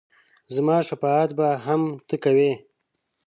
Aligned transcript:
زما 0.55 0.77
شفاعت 0.87 1.29
به 1.37 1.47
هم 1.65 1.81
ته 2.07 2.15
کوې! 2.23 2.51